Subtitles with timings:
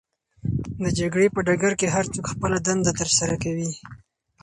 [0.83, 3.69] د جګړې په ډګر کې هرڅوک خپله دنده ترسره کوي.